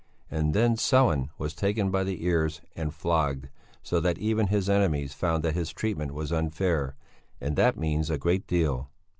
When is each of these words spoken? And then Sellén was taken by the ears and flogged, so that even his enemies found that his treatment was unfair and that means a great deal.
And 0.31 0.55
then 0.55 0.77
Sellén 0.77 1.29
was 1.37 1.53
taken 1.53 1.91
by 1.91 2.03
the 2.03 2.25
ears 2.25 2.59
and 2.75 2.91
flogged, 2.91 3.49
so 3.83 3.99
that 3.99 4.17
even 4.17 4.47
his 4.47 4.67
enemies 4.67 5.13
found 5.13 5.43
that 5.43 5.53
his 5.53 5.71
treatment 5.71 6.11
was 6.15 6.31
unfair 6.31 6.95
and 7.39 7.55
that 7.55 7.77
means 7.77 8.09
a 8.09 8.17
great 8.17 8.47
deal. 8.47 8.89